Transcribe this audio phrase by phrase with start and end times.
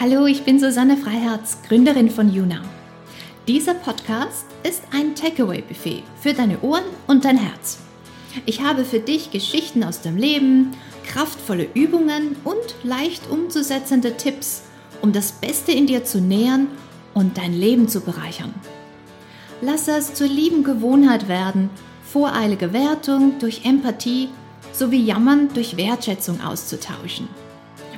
[0.00, 2.62] Hallo, ich bin Susanne Freiherz, Gründerin von Juna.
[3.48, 7.78] Dieser Podcast ist ein Takeaway-Buffet für deine Ohren und dein Herz.
[8.46, 10.70] Ich habe für dich Geschichten aus dem Leben,
[11.04, 14.62] kraftvolle Übungen und leicht umzusetzende Tipps,
[15.02, 16.68] um das Beste in dir zu nähern
[17.12, 18.54] und dein Leben zu bereichern.
[19.62, 21.70] Lass es zur lieben Gewohnheit werden,
[22.04, 24.28] voreilige Wertung durch Empathie
[24.72, 27.28] sowie Jammern durch Wertschätzung auszutauschen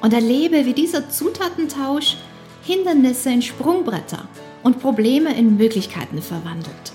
[0.00, 2.16] und erlebe, wie dieser Zutatentausch
[2.62, 4.28] Hindernisse in Sprungbretter
[4.62, 6.92] und Probleme in Möglichkeiten verwandelt.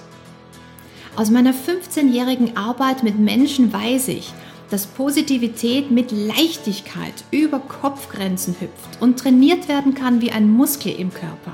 [1.16, 4.34] Aus meiner 15-jährigen Arbeit mit Menschen weiß ich,
[4.70, 11.13] dass Positivität mit Leichtigkeit über Kopfgrenzen hüpft und trainiert werden kann wie ein Muskel im
[11.13, 11.54] Körper.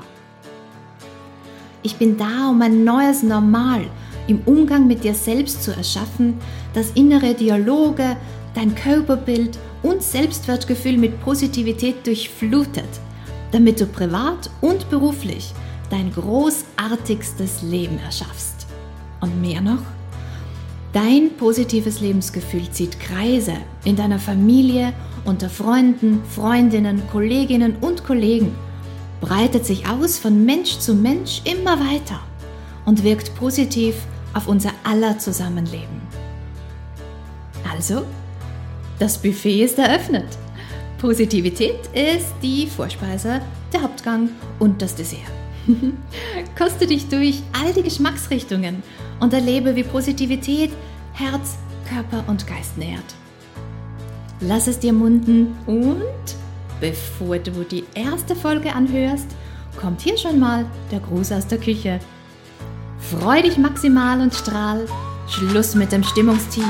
[1.82, 3.86] Ich bin da, um ein neues Normal
[4.30, 6.38] im Umgang mit dir selbst zu erschaffen,
[6.72, 8.16] das innere Dialoge,
[8.54, 12.88] dein Körperbild und Selbstwertgefühl mit Positivität durchflutet,
[13.50, 15.52] damit du privat und beruflich
[15.90, 18.68] dein großartigstes Leben erschaffst.
[19.20, 19.82] Und mehr noch,
[20.92, 24.92] dein positives Lebensgefühl zieht Kreise in deiner Familie,
[25.24, 28.54] unter Freunden, Freundinnen, Kolleginnen und Kollegen,
[29.20, 32.20] breitet sich aus von Mensch zu Mensch immer weiter
[32.86, 33.94] und wirkt positiv
[34.34, 36.00] auf unser aller Zusammenleben.
[37.70, 38.02] Also,
[38.98, 40.26] das Buffet ist eröffnet.
[40.98, 43.40] Positivität ist die Vorspeise,
[43.72, 45.20] der Hauptgang und das Dessert.
[46.58, 48.82] Koste dich durch all die Geschmacksrichtungen
[49.20, 50.70] und erlebe, wie Positivität
[51.12, 51.56] Herz,
[51.88, 53.14] Körper und Geist nährt.
[54.40, 56.36] Lass es dir munden und
[56.80, 59.26] bevor du die erste Folge anhörst,
[59.78, 62.00] kommt hier schon mal der Gruß aus der Küche.
[63.10, 64.86] Freu dich maximal und strahl.
[65.26, 66.64] Schluss mit dem Stimmungstief.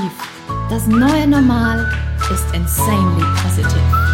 [0.71, 1.87] Das neue Normal
[2.33, 4.10] ist insanely positive.